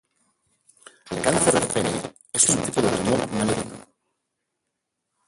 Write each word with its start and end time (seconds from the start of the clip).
El 1.11 1.21
cáncer 1.21 1.53
de 1.53 1.61
pene 1.67 1.93
es 2.33 2.49
un 2.49 2.57
tipo 2.63 2.81
de 2.81 2.89
tumor 2.89 3.31
maligno. 3.33 3.85